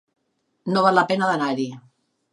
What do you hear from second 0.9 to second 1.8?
la pena d'anar-hi.